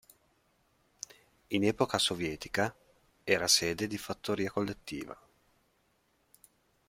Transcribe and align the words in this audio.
In 1.49 1.63
epoca 1.63 1.99
sovietica, 1.99 2.75
era 3.23 3.45
sede 3.47 3.85
di 3.85 3.99
fattoria 3.99 4.49
collettiva. 4.49 5.15